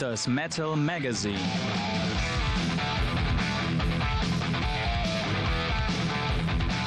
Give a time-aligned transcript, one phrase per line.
[0.00, 1.38] Münsters Metal Magazine.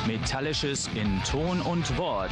[0.07, 2.31] Metallisches in Ton und Wort.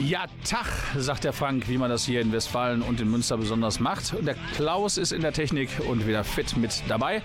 [0.00, 0.66] Ja, Tag,
[0.96, 4.14] sagt der Frank, wie man das hier in Westfalen und in Münster besonders macht.
[4.14, 7.20] Und der Klaus ist in der Technik und wieder fit mit dabei.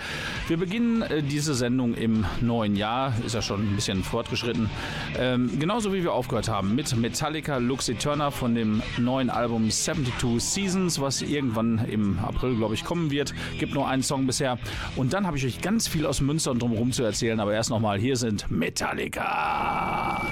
[0.47, 4.69] Wir beginnen äh, diese Sendung im neuen Jahr, ist ja schon ein bisschen fortgeschritten.
[5.17, 10.43] Ähm, genauso wie wir aufgehört haben mit Metallica Luxy Turner von dem neuen Album 72
[10.43, 13.35] Seasons, was irgendwann im April, glaube ich, kommen wird.
[13.59, 14.57] Gibt nur einen Song bisher.
[14.95, 17.39] Und dann habe ich euch ganz viel aus Münster und drumherum zu erzählen.
[17.39, 20.27] Aber erst nochmal, hier sind Metallica.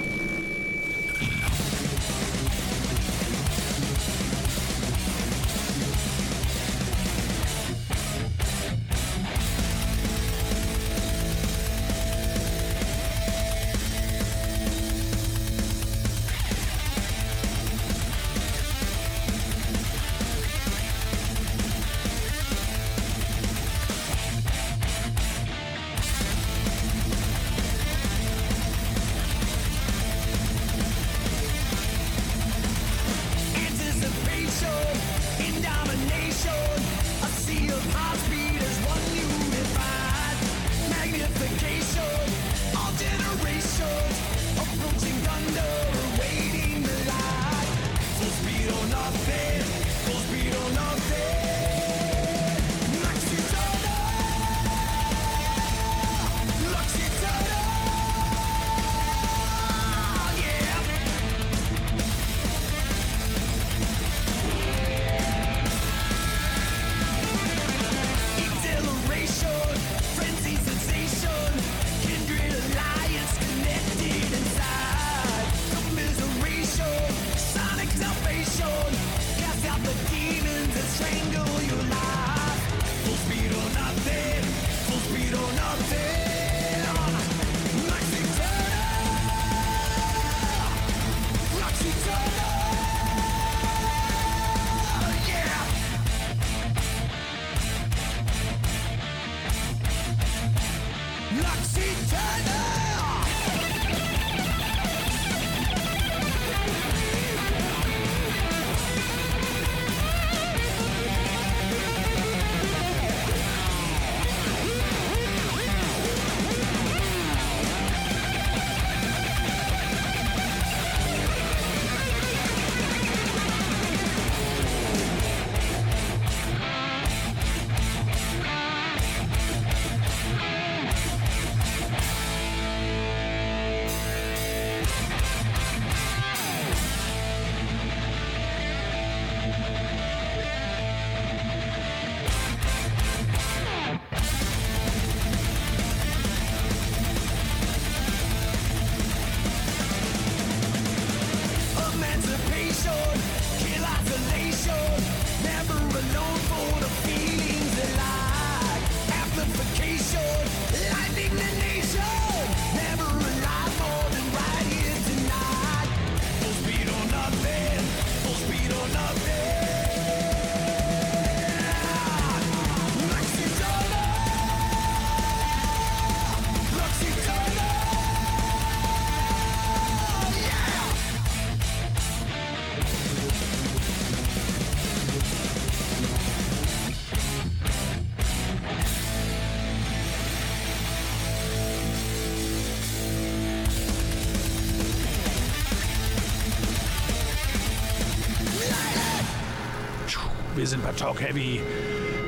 [200.71, 201.59] Sind bei Talk Heavy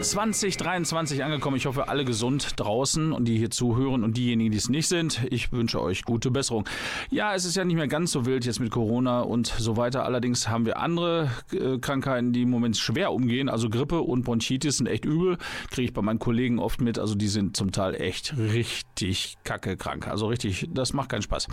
[0.03, 1.57] 2023 angekommen.
[1.57, 5.21] Ich hoffe, alle gesund draußen und die hier zuhören und diejenigen, die es nicht sind.
[5.29, 6.67] Ich wünsche euch gute Besserung.
[7.09, 10.05] Ja, es ist ja nicht mehr ganz so wild jetzt mit Corona und so weiter.
[10.05, 13.49] Allerdings haben wir andere äh, Krankheiten, die im Moment schwer umgehen.
[13.49, 15.37] Also Grippe und Bronchitis sind echt übel.
[15.71, 16.99] Kriege ich bei meinen Kollegen oft mit.
[16.99, 20.07] Also die sind zum Teil echt richtig kacke krank.
[20.07, 21.47] Also richtig, das macht keinen Spaß.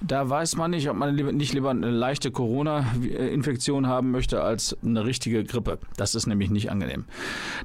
[0.00, 5.04] Da weiß man nicht, ob man nicht lieber eine leichte Corona-Infektion haben möchte als eine
[5.04, 5.78] richtige Grippe.
[5.96, 7.04] Das ist nämlich nicht angenehm.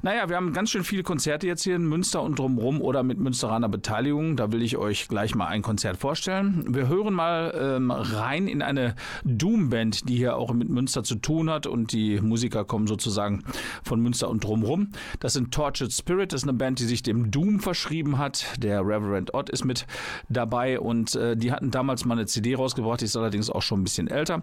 [0.02, 3.02] Na, naja, wir haben ganz schön viele Konzerte jetzt hier in Münster und drumherum oder
[3.02, 4.36] mit Münsteraner Beteiligung.
[4.36, 6.66] Da will ich euch gleich mal ein Konzert vorstellen.
[6.68, 11.50] Wir hören mal ähm, rein in eine Doom-Band, die hier auch mit Münster zu tun
[11.50, 13.46] hat und die Musiker kommen sozusagen
[13.86, 14.90] von Münster und drumherum.
[15.22, 18.46] Das sind Tortured Spirit, das ist eine Band, die sich dem Doom verschrieben hat.
[18.58, 19.88] Der Reverend Odd ist mit
[20.28, 23.80] dabei und äh, die hatten damals mal eine CD rausgebracht, die ist allerdings auch schon
[23.80, 24.42] ein bisschen älter.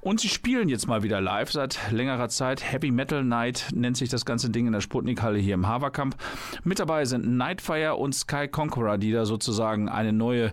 [0.00, 2.72] Und sie spielen jetzt mal wieder live seit längerer Zeit.
[2.72, 6.16] Heavy Metal Night nennt sich das ganze Ding in der Sputnik Sputnik-Halle hier im Haverkamp.
[6.64, 10.52] Mit dabei sind Nightfire und Sky Conqueror, die da sozusagen eine neue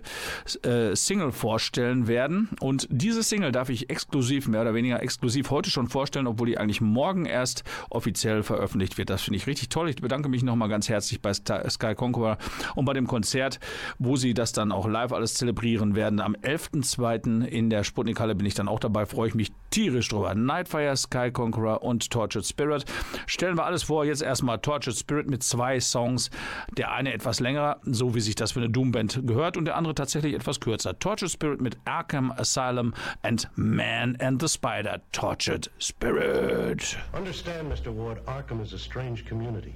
[0.62, 2.48] äh, Single vorstellen werden.
[2.60, 6.58] Und diese Single darf ich exklusiv, mehr oder weniger exklusiv heute schon vorstellen, obwohl die
[6.58, 9.10] eigentlich morgen erst offiziell veröffentlicht wird.
[9.10, 9.88] Das finde ich richtig toll.
[9.88, 12.38] Ich bedanke mich nochmal ganz herzlich bei Sky Conqueror
[12.74, 13.60] und bei dem Konzert,
[13.98, 16.20] wo sie das dann auch live alles zelebrieren werden.
[16.20, 17.44] Am 11.02.
[17.44, 19.06] in der Sputnik-Halle bin ich dann auch dabei.
[19.06, 20.34] Freue ich mich tierisch drüber.
[20.34, 22.84] Nightfire, Sky Conqueror und Tortured Spirit.
[23.26, 24.04] Stellen wir alles vor.
[24.04, 26.30] Jetzt erstmal mal Tortured Spirit mit zwei Songs.
[26.76, 29.94] Der eine etwas länger, so wie sich das für eine Doomband gehört, und der andere
[29.94, 30.98] tatsächlich etwas kürzer.
[30.98, 35.00] Tortured Spirit mit Arkham Asylum and Man and the Spider.
[35.12, 36.96] Tortured Spirit.
[37.14, 37.94] Understand, Mr.
[37.94, 39.74] Ward, Arkham is a strange community.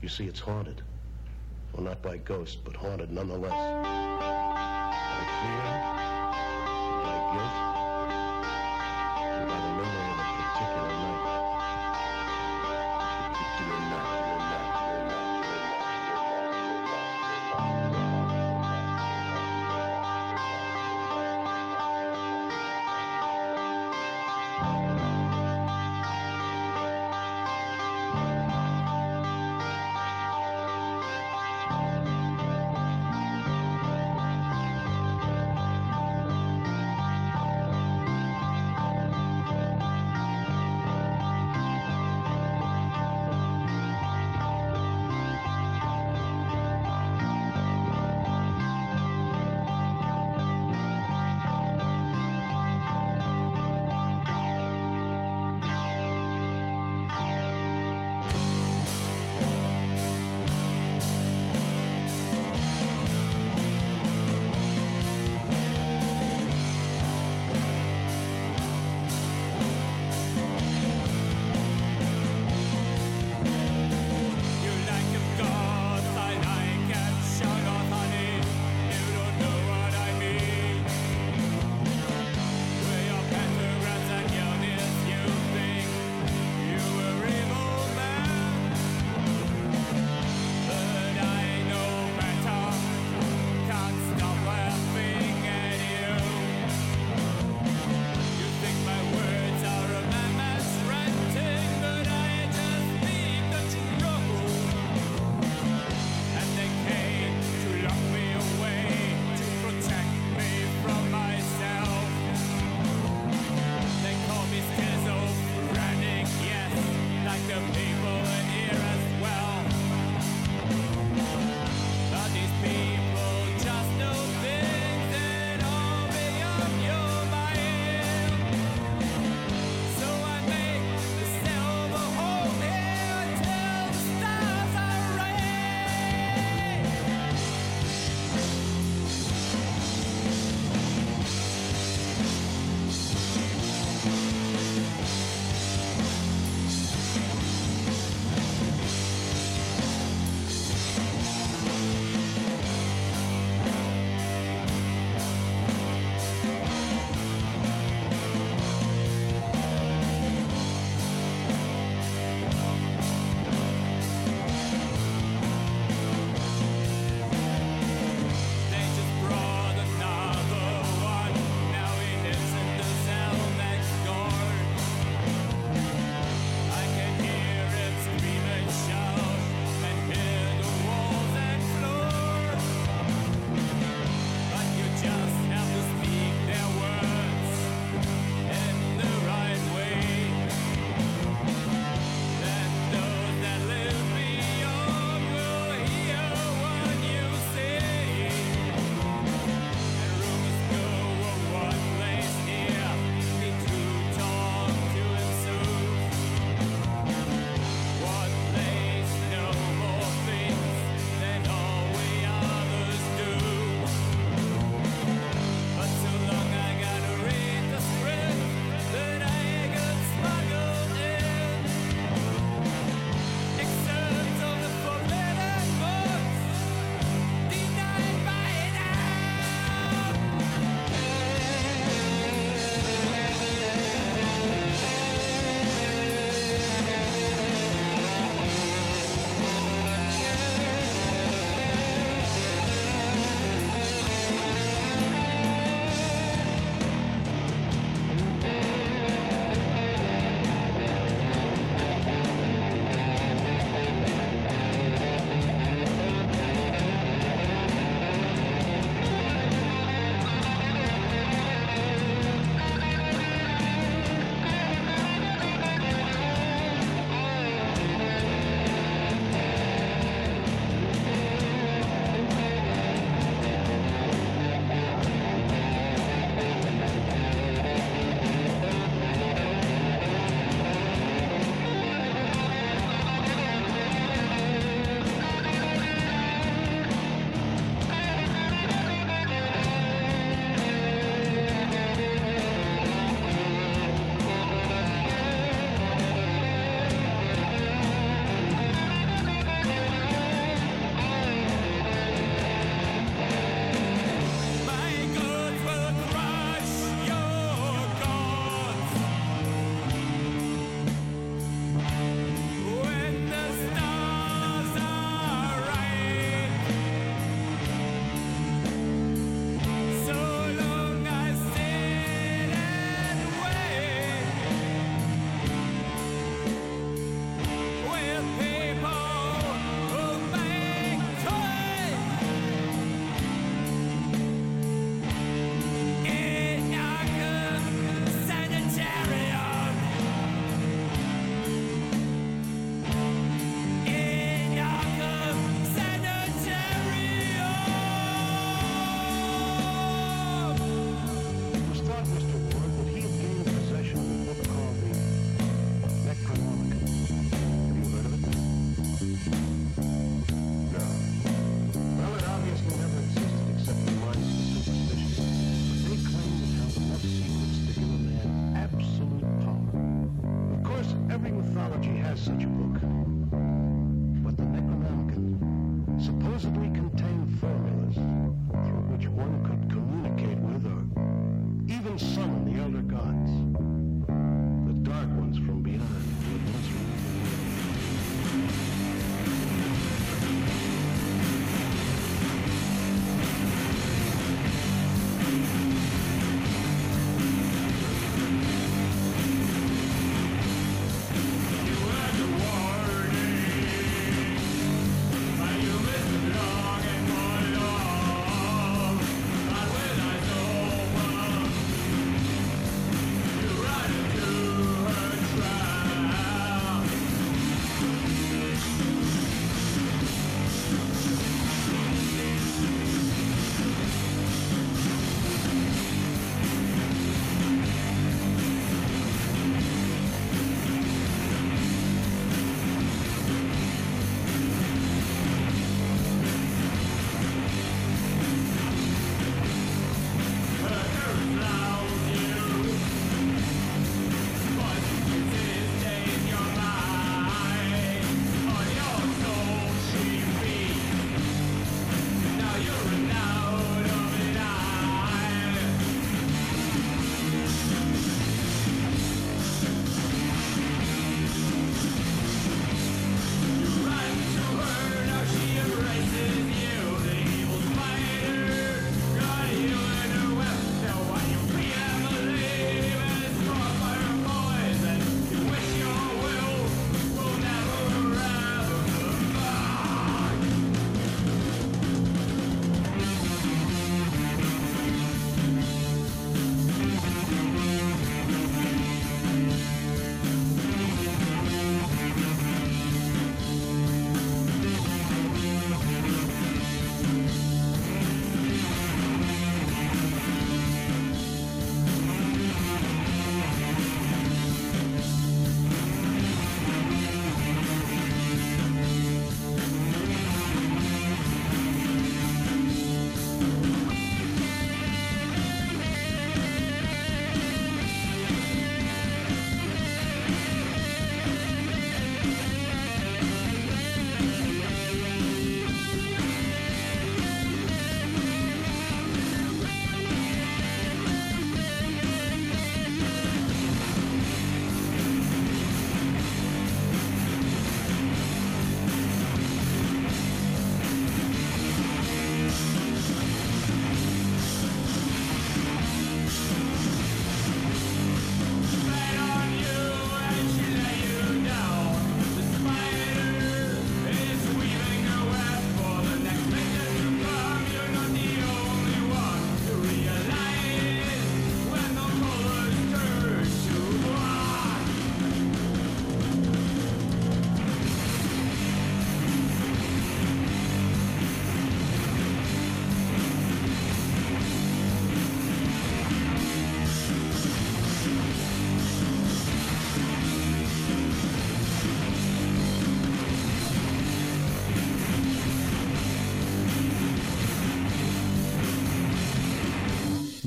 [0.00, 0.82] You see, it's haunted.
[1.72, 3.50] Well, not by ghosts, but haunted nonetheless.
[3.50, 3.82] By
[5.40, 5.70] fear,
[7.02, 7.67] by guilt.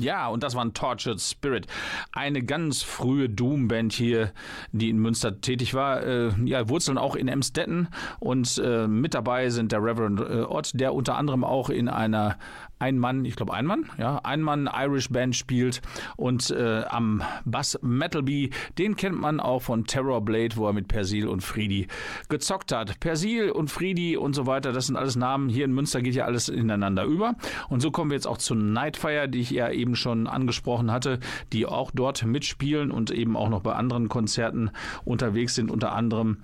[0.02, 1.66] Ja, und das war ein Tortured Spirit.
[2.12, 4.32] Eine ganz frühe Doom-Band hier,
[4.72, 6.02] die in Münster tätig war.
[6.02, 7.88] Äh, ja, Wurzeln auch in Emstetten.
[8.18, 12.36] Und äh, mit dabei sind der Reverend äh, Ott, der unter anderem auch in einer
[12.82, 15.82] Ein-Mann, ich glaube Ein-Mann, ja, Ein-Mann-Irish-Band spielt.
[16.16, 20.88] Und äh, am Bass Metalby, den kennt man auch von Terror Blade, wo er mit
[20.88, 21.86] Persil und Friedi
[22.28, 22.98] gezockt hat.
[22.98, 25.48] Persil und Friedi und so weiter, das sind alles Namen.
[25.48, 27.36] Hier in Münster geht ja alles ineinander über.
[27.68, 31.20] Und so kommen wir jetzt auch zu Nightfire, die ich ja eben schon angesprochen hatte,
[31.52, 34.72] die auch dort mitspielen und eben auch noch bei anderen Konzerten
[35.04, 36.38] unterwegs sind, unter anderem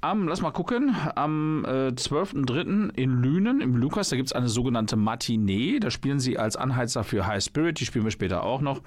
[0.00, 2.94] am, lass mal gucken, am äh, 12.03.
[2.96, 5.80] in Lünen im Lukas, da gibt es eine sogenannte Matinee.
[5.80, 8.80] Da spielen sie als Anheizer für High Spirit, die spielen wir später auch noch.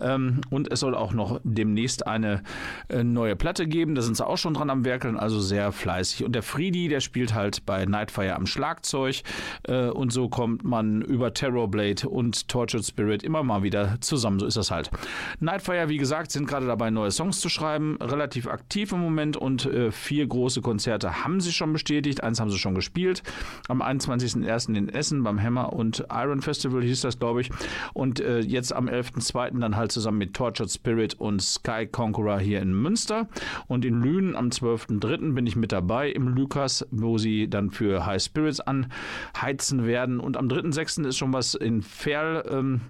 [0.00, 2.42] Ähm, und es soll auch noch demnächst eine
[2.88, 3.94] äh, neue Platte geben.
[3.94, 6.24] Da sind sie auch schon dran am Werkeln, also sehr fleißig.
[6.24, 9.22] Und der Friedi, der spielt halt bei Nightfire am Schlagzeug.
[9.64, 14.40] Äh, und so kommt man über Terrorblade und Tortured Spirit immer mal wieder zusammen.
[14.40, 14.90] So ist das halt.
[15.38, 17.98] Nightfire, wie gesagt, sind gerade dabei, neue Songs zu schreiben.
[18.00, 22.22] Relativ aktiv im Moment und äh, vier große große Konzerte haben sie schon bestätigt.
[22.22, 23.24] Eins haben sie schon gespielt.
[23.66, 24.76] Am 21.01.
[24.76, 27.50] in Essen beim Hammer und Iron Festival hieß das, glaube ich.
[27.94, 29.58] Und äh, jetzt am 11.02.
[29.58, 33.26] dann halt zusammen mit Tortured Spirit und Sky Conqueror hier in Münster.
[33.66, 35.34] Und in Lünen am 12.03.
[35.34, 40.20] bin ich mit dabei im Lukas, wo sie dann für High Spirits anheizen werden.
[40.20, 41.08] Und am 3.06.
[41.08, 42.82] ist schon was in Ferl ähm,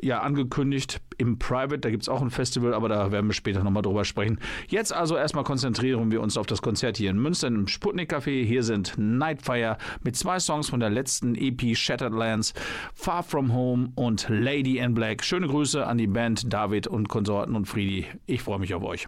[0.00, 1.78] ja, angekündigt im Private.
[1.78, 4.38] Da gibt es auch ein Festival, aber da werden wir später nochmal drüber sprechen.
[4.68, 8.44] Jetzt also erstmal konzentrieren wir uns auf das Konzert hier in Münster im Sputnik Café.
[8.44, 12.54] Hier sind Nightfire mit zwei Songs von der letzten EP Shattered Lands,
[12.94, 15.24] Far From Home und Lady in Black.
[15.24, 18.06] Schöne Grüße an die Band David und Konsorten und Friedi.
[18.26, 19.06] Ich freue mich auf euch.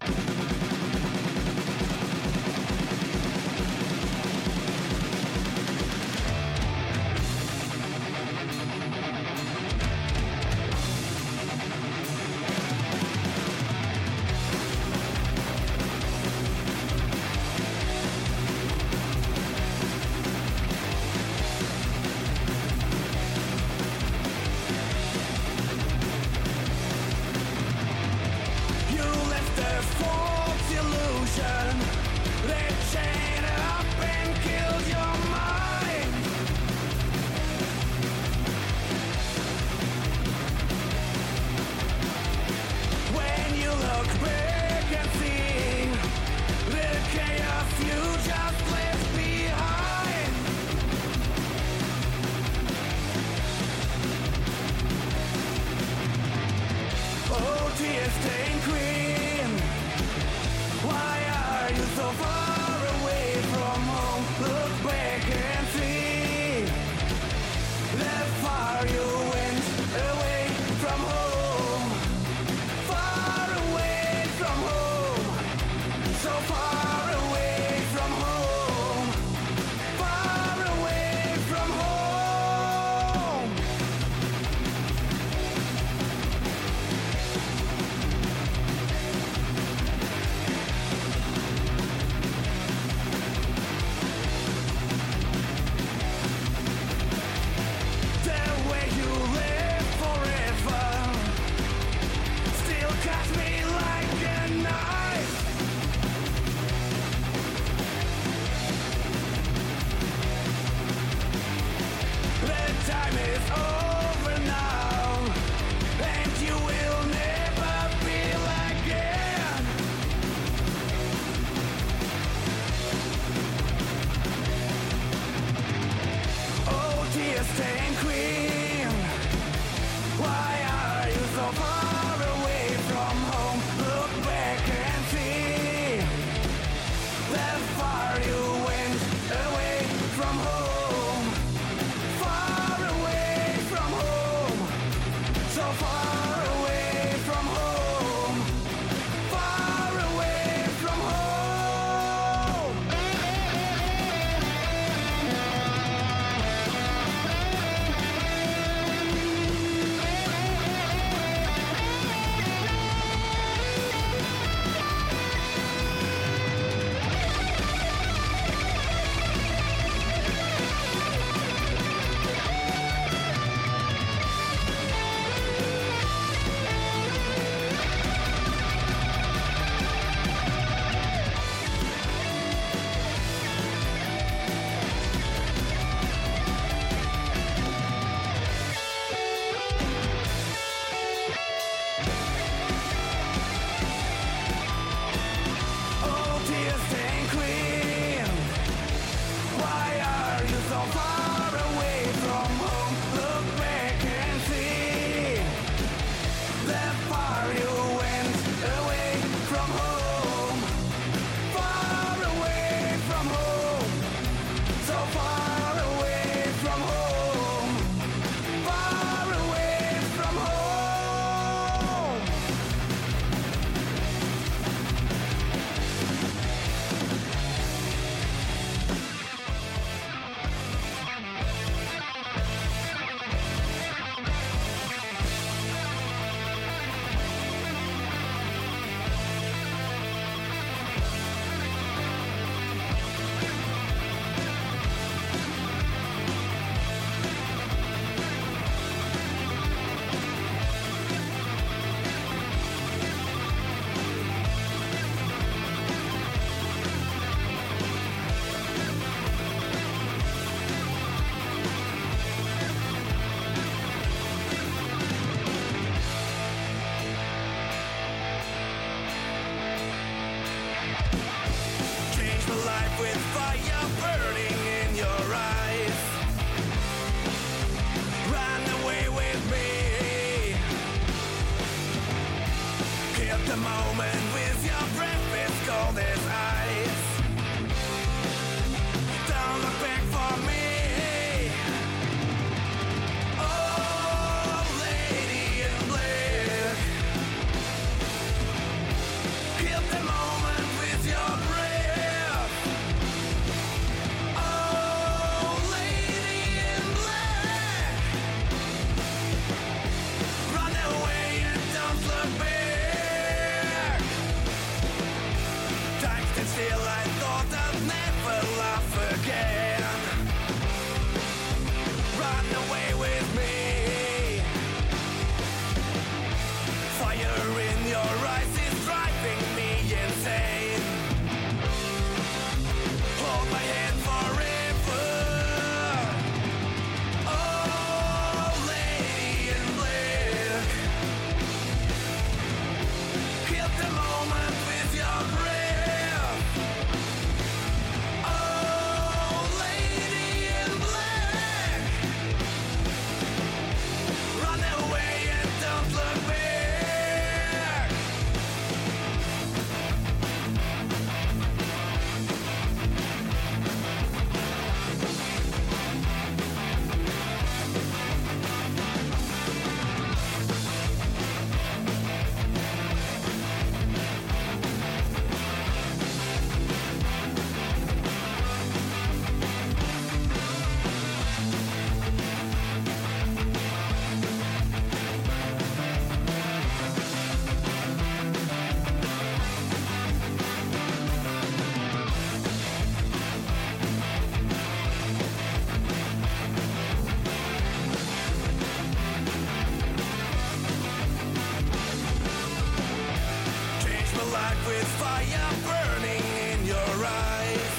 [404.18, 404.24] My
[404.66, 407.74] with fire burning in your eyes.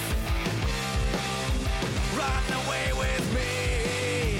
[2.15, 4.39] Run away with me.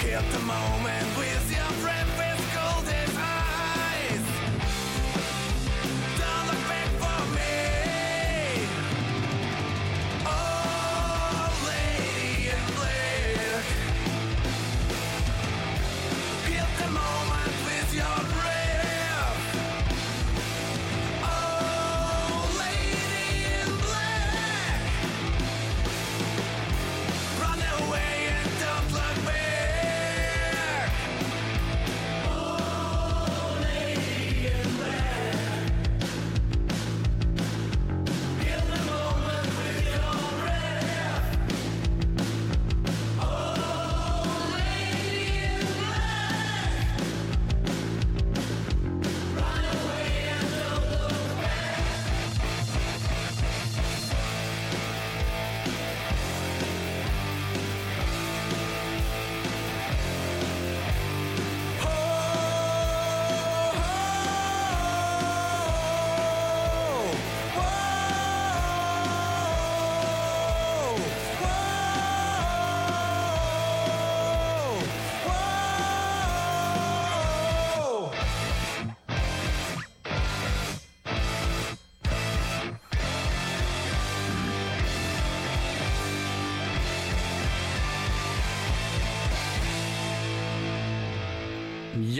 [0.00, 1.19] Kill the moment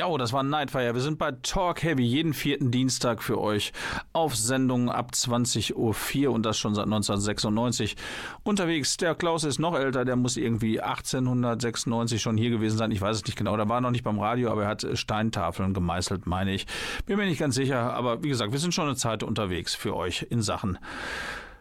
[0.00, 0.94] Ja, das war Nightfire.
[0.94, 3.74] Wir sind bei Talk Heavy jeden vierten Dienstag für euch
[4.14, 5.74] auf Sendung ab 20.04
[6.26, 7.96] Uhr und das schon seit 1996
[8.42, 8.96] unterwegs.
[8.96, 12.92] Der Klaus ist noch älter, der muss irgendwie 1896 schon hier gewesen sein.
[12.92, 13.58] Ich weiß es nicht genau.
[13.58, 16.66] Der war noch nicht beim Radio, aber er hat Steintafeln gemeißelt, meine ich.
[17.04, 19.94] Bin mir nicht ganz sicher, aber wie gesagt, wir sind schon eine Zeit unterwegs für
[19.94, 20.78] euch in Sachen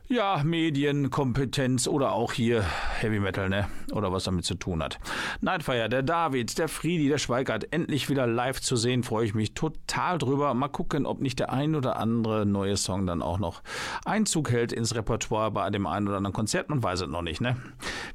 [0.09, 2.63] ja, Medienkompetenz oder auch hier
[2.99, 3.67] Heavy Metal, ne?
[3.91, 4.99] Oder was damit zu tun hat.
[5.39, 9.53] Nightfire, der David, der Friedi, der Schweigert, endlich wieder live zu sehen, freue ich mich
[9.53, 10.55] total drüber.
[10.55, 13.61] Mal gucken, ob nicht der ein oder andere neue Song dann auch noch
[14.03, 16.69] Einzug hält ins Repertoire bei dem einen oder anderen Konzert.
[16.69, 17.55] Man weiß es noch nicht, ne?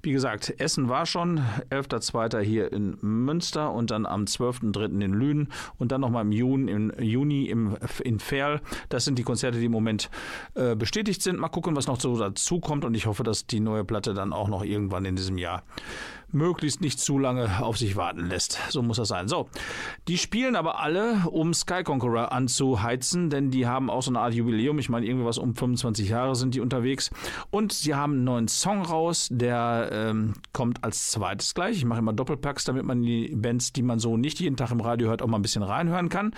[0.03, 2.41] Wie gesagt, Essen war schon, 11.02.
[2.41, 5.01] hier in Münster und dann am 12.03.
[5.01, 8.61] in Lünen und dann nochmal im Juni, im Juni in Ferl.
[8.89, 10.11] Das sind die Konzerte, die im Moment
[10.55, 11.39] äh, bestätigt sind.
[11.39, 14.33] Mal gucken, was noch so dazu kommt und ich hoffe, dass die neue Platte dann
[14.33, 15.63] auch noch irgendwann in diesem Jahr
[16.35, 18.59] möglichst nicht zu lange auf sich warten lässt.
[18.69, 19.29] So muss das sein.
[19.29, 19.49] So,
[20.09, 24.35] die spielen aber alle, um Sky Conqueror anzuheizen, denn die haben auch so eine Art
[24.35, 24.79] Jubiläum.
[24.79, 27.11] Ich meine, irgendwie was um 25 Jahre sind die unterwegs.
[27.51, 31.77] Und sie haben einen neuen Song raus, der ähm, kommt als zweites gleich.
[31.77, 34.81] Ich mache immer Doppelpacks, damit man die Bands, die man so nicht jeden Tag im
[34.81, 36.33] Radio hört, auch mal ein bisschen reinhören kann.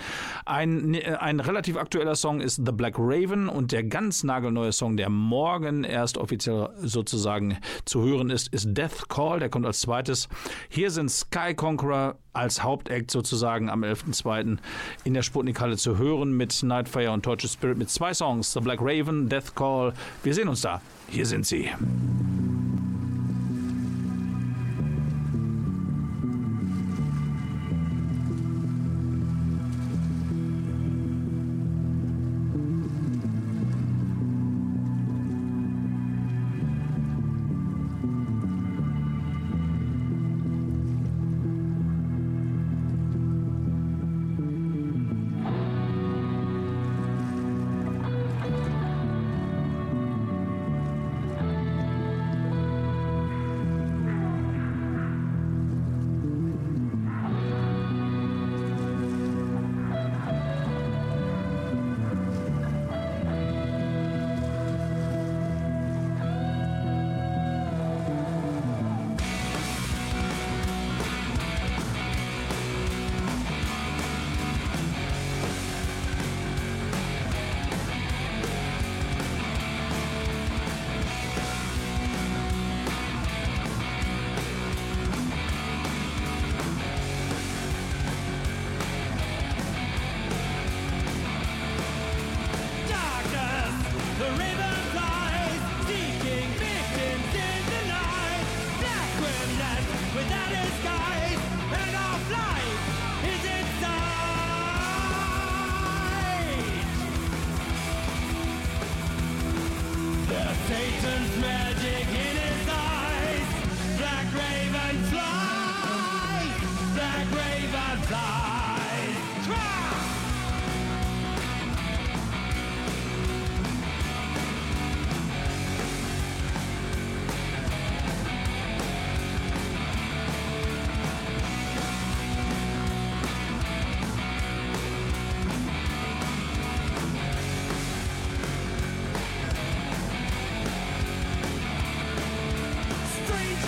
[0.45, 4.97] Ein, äh, ein relativ aktueller Song ist The Black Raven und der ganz nagelneue Song,
[4.97, 9.39] der morgen erst offiziell sozusagen zu hören ist, ist Death Call.
[9.39, 10.27] Der kommt als zweites.
[10.67, 14.57] Hier sind Sky Conqueror als Hauptakt sozusagen am 11.02.
[15.05, 18.79] in der Sputnik-Halle zu hören mit Nightfire und Torture Spirit mit zwei Songs, The Black
[18.81, 19.93] Raven, Death Call.
[20.23, 20.81] Wir sehen uns da.
[21.09, 21.69] Hier sind sie.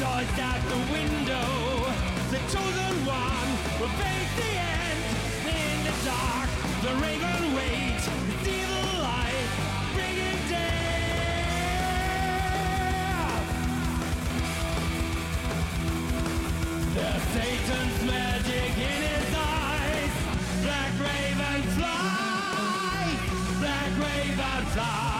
[0.01, 1.47] Lights out the window.
[2.31, 3.49] The chosen one
[3.81, 5.03] will face the end
[5.45, 6.49] in the dark.
[6.81, 8.07] The raven waits.
[8.07, 9.49] Its evil light,
[9.93, 11.59] bringing death.
[16.95, 20.13] There's Satan's magic in his eyes.
[20.63, 23.19] Black raven flies.
[23.59, 25.18] Black raven flies.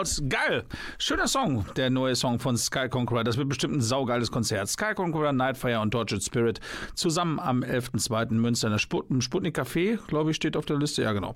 [0.00, 0.22] Calls.
[0.28, 0.64] Geil.
[0.98, 3.22] Schöner Song, der neue Song von Sky Conqueror.
[3.22, 4.68] Das wird bestimmt ein saugeiles Konzert.
[4.68, 6.60] Sky Conqueror, Nightfire und Tortured Spirit
[6.94, 8.30] zusammen am 11.02.
[8.30, 11.02] in Münster in der Sput Sputnik Café, glaube ich, steht auf der Liste.
[11.02, 11.34] Ja, genau.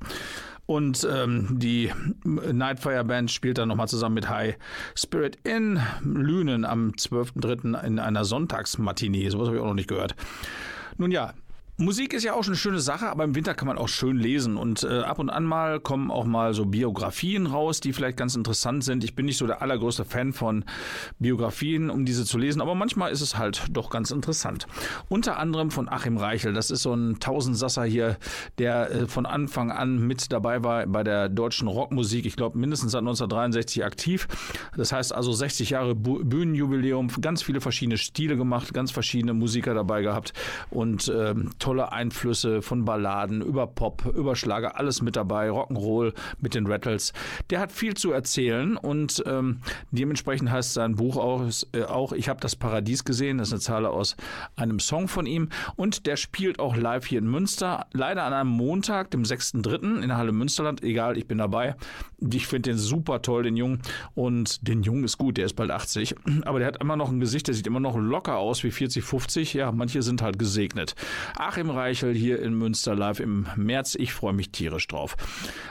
[0.65, 1.93] Und ähm, die
[2.25, 4.57] Nightfire Band spielt dann nochmal zusammen mit High
[4.95, 7.85] Spirit in Lünen am 12.03.
[7.85, 9.29] in einer Sonntagsmatinee.
[9.29, 10.15] Sowas habe ich auch noch nicht gehört.
[10.97, 11.35] Nun ja,
[11.77, 14.16] Musik ist ja auch schon eine schöne Sache, aber im Winter kann man auch schön
[14.16, 18.16] lesen und äh, ab und an mal kommen auch mal so Biografien raus, die vielleicht
[18.16, 19.03] ganz interessant sind.
[19.03, 20.64] Ich bin nicht so der allergrößte Fan von
[21.18, 24.68] Biografien, um diese zu lesen, aber manchmal ist es halt doch ganz interessant.
[25.09, 28.18] Unter anderem von Achim Reichel, das ist so ein Tausendsasser hier,
[28.59, 32.25] der äh, von Anfang an mit dabei war bei der deutschen Rockmusik.
[32.25, 34.29] Ich glaube mindestens seit 1963 aktiv.
[34.77, 40.03] Das heißt also 60 Jahre Bühnenjubiläum, ganz viele verschiedene Stile gemacht, ganz verschiedene Musiker dabei
[40.03, 40.35] gehabt
[40.70, 46.55] und ähm, tolle Einflüsse von Balladen über Pop, über Schlager, alles mit dabei, Rock'n'Roll mit
[46.55, 47.15] den Rattles.
[47.49, 49.61] Der hat viel zu erzählen und ähm,
[49.91, 51.43] dementsprechend heißt sein Buch auch,
[51.73, 53.39] äh, auch Ich habe das Paradies gesehen.
[53.39, 54.15] Das ist eine Zahl aus
[54.57, 57.87] einem Song von ihm und der spielt auch live hier in Münster.
[57.95, 60.03] Leider an einem Montag, dem 6.3.
[60.03, 60.83] in der Halle Münsterland.
[60.83, 61.77] Egal, ich bin dabei.
[62.19, 63.81] Ich finde den super toll, den Jungen.
[64.15, 66.15] Und den Jungen ist gut, der ist bald 80.
[66.45, 69.03] Aber der hat immer noch ein Gesicht, der sieht immer noch locker aus wie 40,
[69.03, 69.55] 50.
[69.55, 70.95] Ja, manche sind halt gesegnet.
[71.55, 73.94] Achim Reichel hier in Münster live im März.
[73.94, 75.16] Ich freue mich tierisch drauf.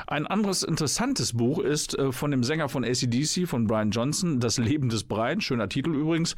[0.08, 4.58] Ein anderes interessantes Buch ist äh, von dem Sänger von ACDC, von Brian Johnson, Das
[4.58, 5.42] Leben des Brian.
[5.42, 6.38] Schöner Titel übrigens.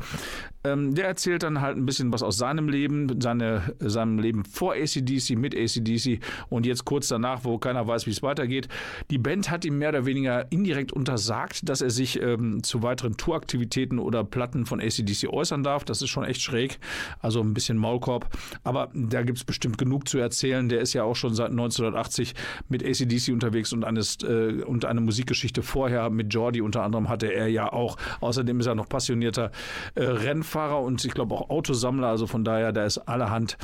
[0.64, 4.74] Ähm, der erzählt dann halt ein bisschen was aus seinem Leben, seine, seinem Leben vor
[4.74, 8.68] ACDC, mit ACDC und jetzt kurz danach, wo keiner weiß, wie es weitergeht.
[9.12, 13.16] Die Band hat ihm mehr oder weniger indirekt untersagt, dass er sich ähm, zu weiteren
[13.16, 15.84] Touraktivitäten oder Platten von ACDC äußern darf.
[15.84, 16.80] Das ist schon echt schräg.
[17.20, 18.28] Also ein bisschen Maulkorb.
[18.64, 20.70] Aber da gibt es bestimmt genug zu erzählen.
[20.70, 22.34] Der ist ja auch schon seit 1980
[22.70, 27.34] mit ACDC unterwegs und, eines, äh, und eine Musikgeschichte vorher mit Jordi unter anderem hatte
[27.34, 27.98] er ja auch.
[28.22, 29.52] Außerdem ist er noch passionierter
[29.96, 32.08] äh, Rennfahrer und ich glaube auch Autosammler.
[32.08, 33.58] Also von daher, da ist allerhand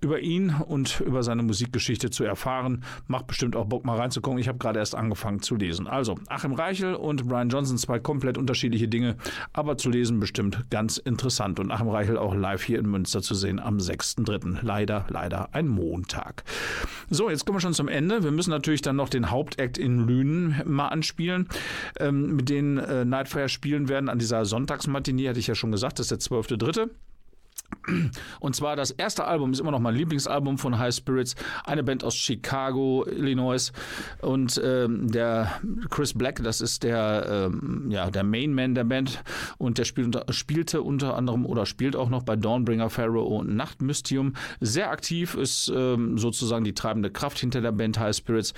[0.00, 2.84] über ihn und über seine Musikgeschichte zu erfahren.
[3.06, 4.38] Macht bestimmt auch Bock mal reinzugucken.
[4.38, 5.86] Ich habe gerade erst angefangen zu lesen.
[5.86, 9.16] Also Achim Reichel und Brian Johnson, zwei komplett unterschiedliche Dinge,
[9.52, 11.60] aber zu lesen bestimmt ganz interessant.
[11.60, 14.58] Und Achim Reichel auch live hier in Münster zu sehen am 6.3.
[14.62, 16.44] Leider, leider ein Montag.
[17.08, 18.22] So, jetzt kommen wir schon zum Ende.
[18.22, 21.48] Wir müssen natürlich dann noch den Hauptakt in Lünen mal anspielen,
[21.98, 25.98] ähm, mit denen äh, Nightfire spielen werden an dieser Sonntagsmatinee, hatte ich ja schon gesagt,
[25.98, 26.90] das ist der 12.3.
[28.40, 32.04] Und zwar das erste Album ist immer noch mein Lieblingsalbum von High Spirits, eine Band
[32.04, 33.72] aus Chicago, Illinois.
[34.20, 35.60] Und ähm, der
[35.90, 39.22] Chris Black, das ist der, ähm, ja, der Mainman der Band
[39.58, 43.54] und der spielt unter, spielte unter anderem oder spielt auch noch bei Dawnbringer, Pharaoh und
[43.54, 44.34] Nachtmystium.
[44.60, 48.54] Sehr aktiv, ist ähm, sozusagen die treibende Kraft hinter der Band High Spirits.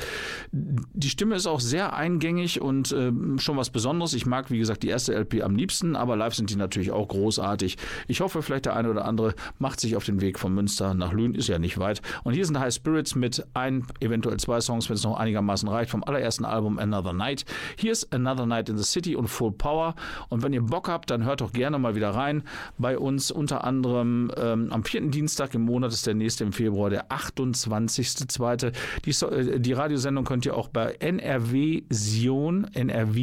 [0.52, 4.14] Die Stimme ist auch sehr eingängig und ähm, schon was Besonderes.
[4.14, 7.08] Ich mag, wie gesagt, die erste LP am liebsten, aber live sind die natürlich auch
[7.08, 7.76] großartig.
[8.08, 9.15] Ich hoffe, vielleicht der eine oder andere
[9.58, 12.02] macht sich auf den Weg von Münster nach Lünen, ist ja nicht weit.
[12.24, 15.90] Und hier sind High Spirits mit ein, eventuell zwei Songs, wenn es noch einigermaßen reicht,
[15.90, 17.44] vom allerersten Album Another Night.
[17.76, 19.94] Hier ist Another Night in the City und Full Power.
[20.28, 22.42] Und wenn ihr Bock habt, dann hört doch gerne mal wieder rein.
[22.78, 26.90] Bei uns unter anderem ähm, am vierten Dienstag im Monat ist der nächste im Februar,
[26.90, 28.72] der 28.2.
[29.04, 33.16] Die, äh, die Radiosendung könnt ihr auch bei NRW Sion, NRV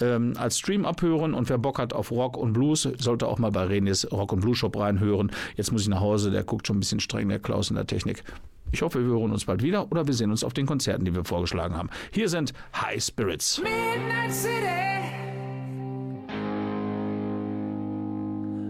[0.00, 1.34] ähm, als Stream abhören.
[1.34, 4.40] Und wer Bock hat auf Rock und Blues, sollte auch mal bei Renes Rock und
[4.40, 5.30] Blues Shop reinhören.
[5.56, 7.86] Jetzt muss ich nach Hause, der guckt schon ein bisschen streng, der Klaus in der
[7.86, 8.24] Technik.
[8.70, 11.14] Ich hoffe, wir hören uns bald wieder oder wir sehen uns auf den Konzerten, die
[11.14, 11.88] wir vorgeschlagen haben.
[12.12, 13.62] Hier sind High Spirits.
[13.62, 14.54] Midnight City.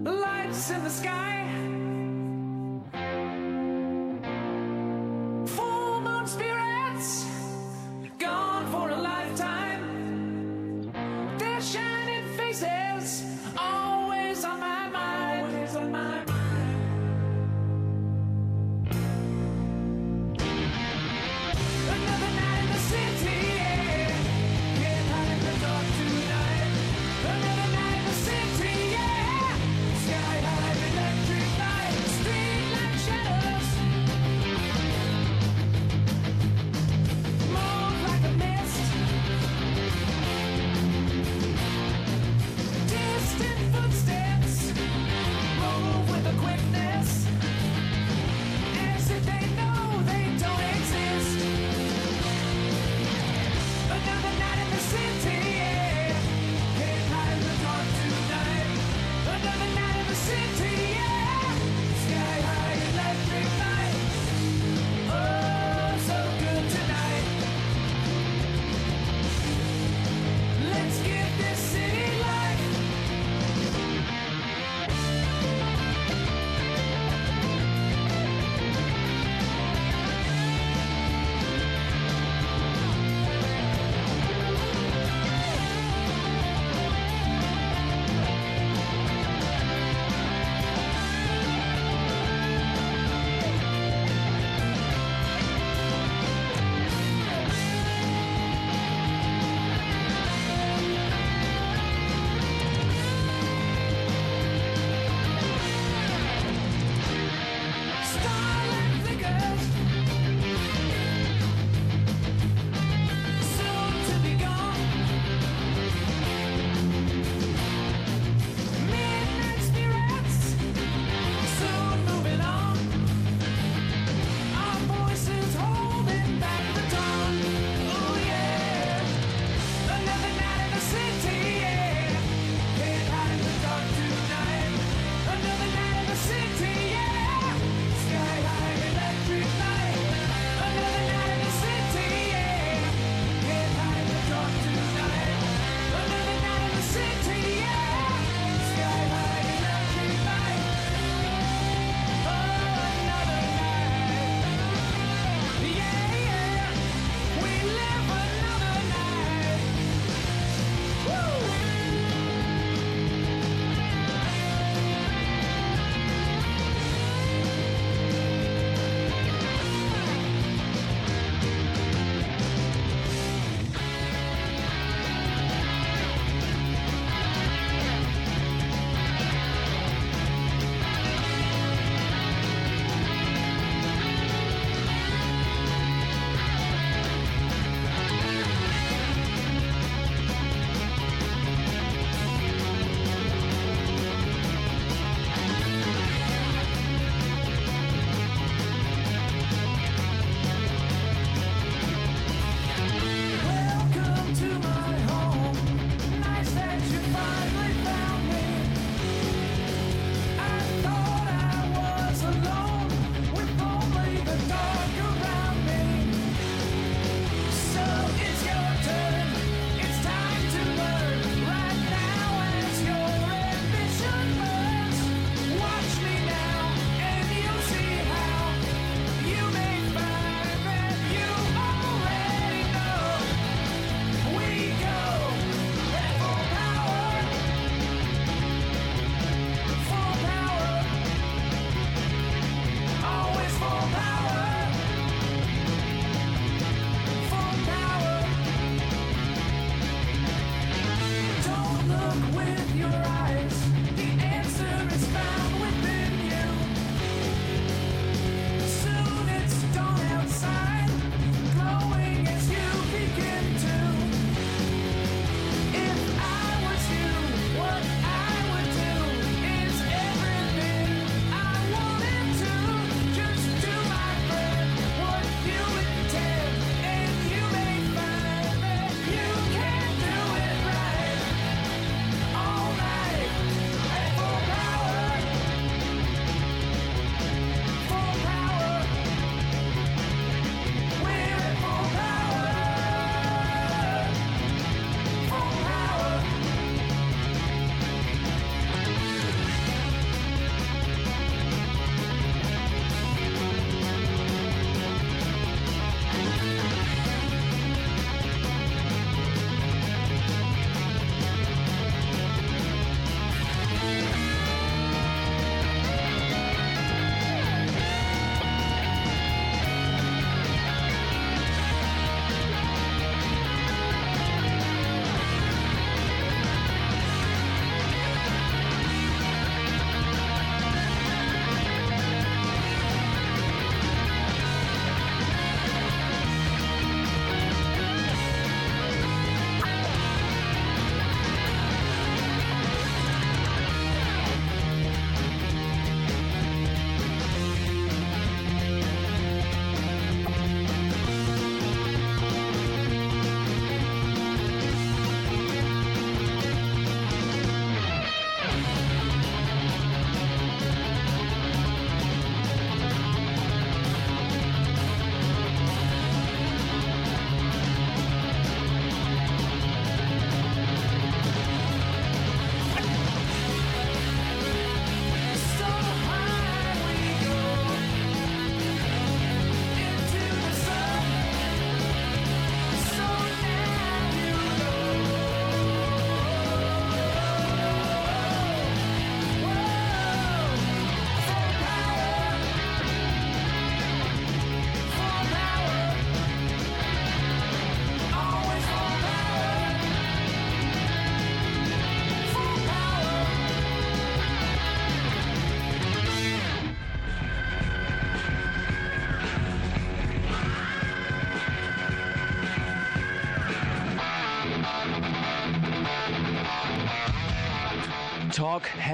[0.04, 1.27] Lights in the sky.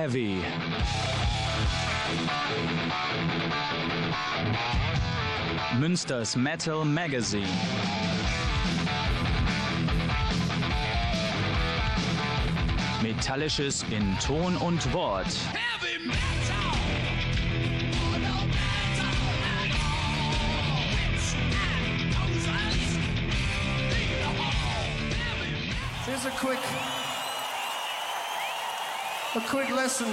[0.05, 0.37] Heavy.
[5.79, 7.49] Münsters Metal Magazine.
[13.01, 15.25] Metallisches in Ton und Wort.
[15.55, 16.21] Heavy Metal!
[26.05, 26.59] Here's a quick
[29.55, 30.11] quick lesson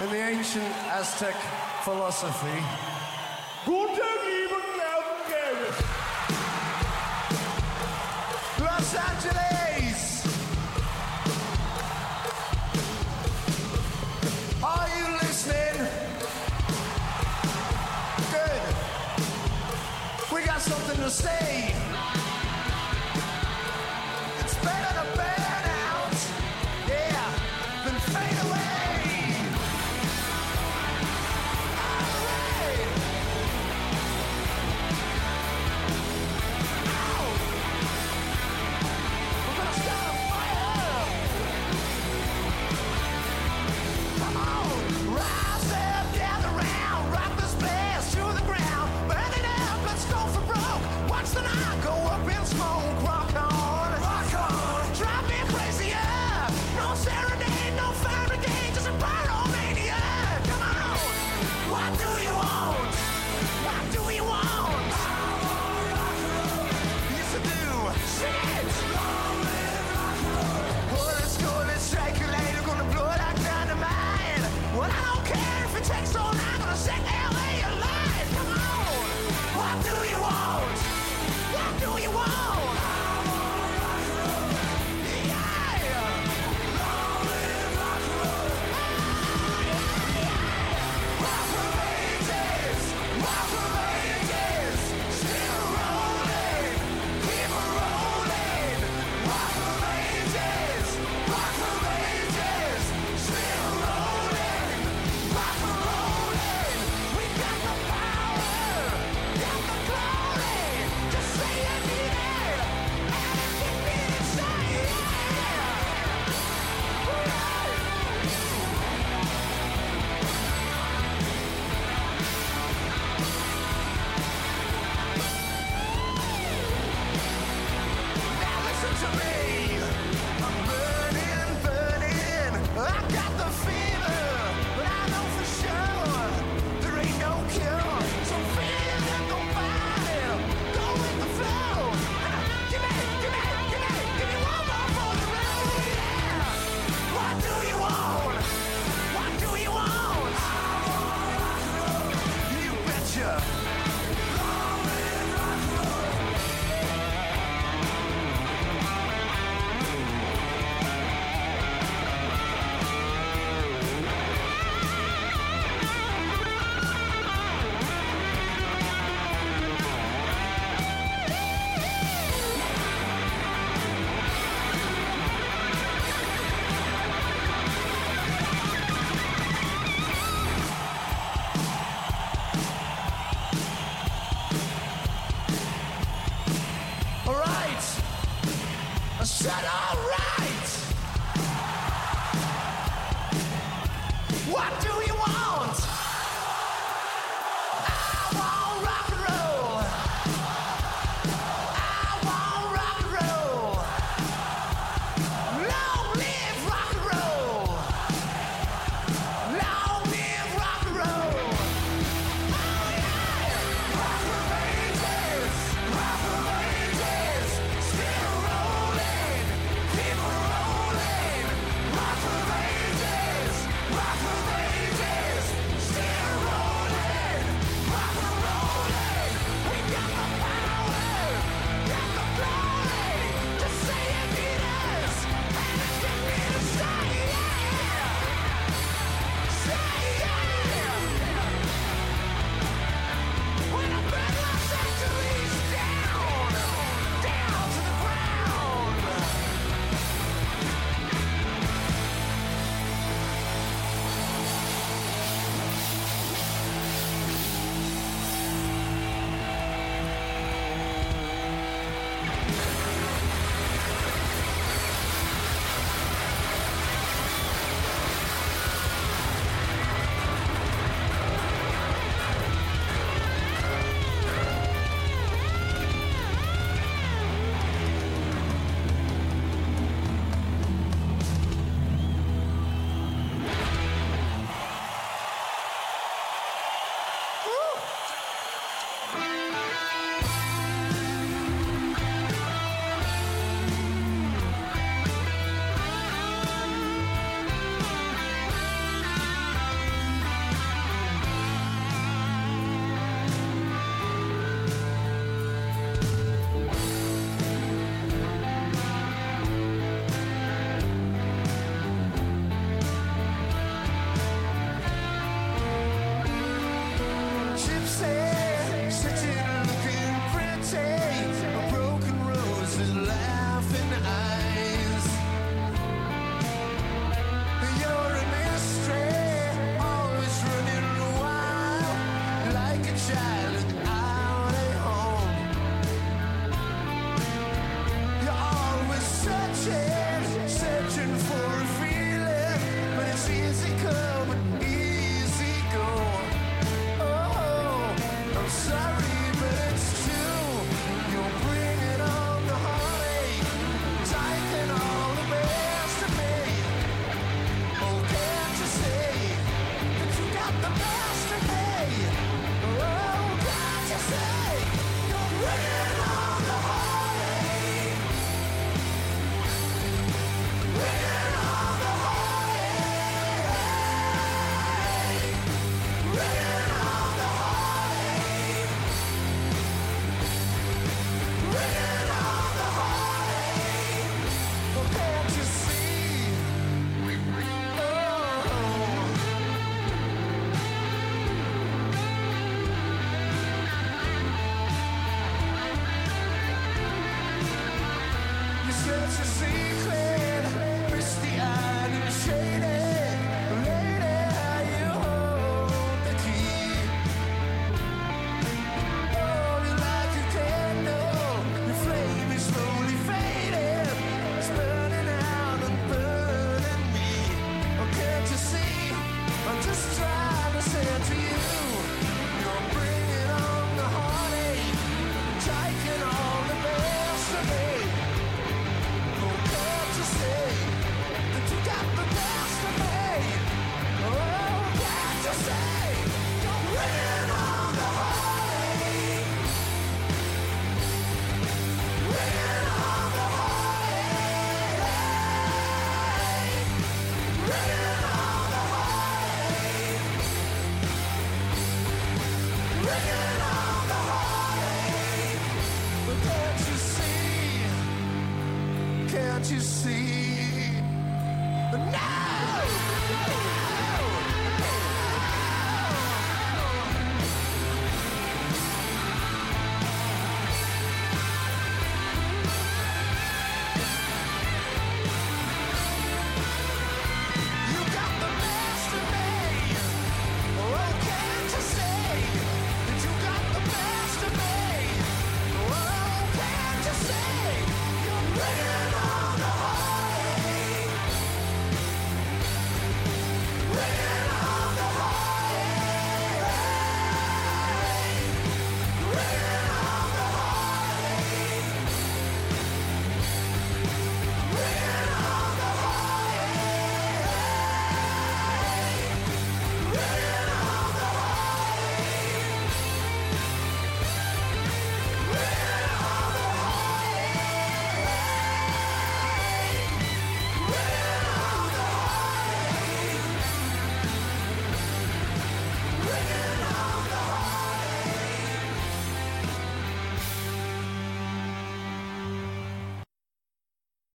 [0.00, 1.34] in the ancient Aztec
[1.82, 2.64] philosophy.
[3.66, 3.96] Guten
[4.26, 4.62] Leben,
[8.60, 10.24] Los Angeles!
[14.62, 15.88] Are you listening?
[18.30, 18.62] Good.
[20.32, 21.79] We got something to say.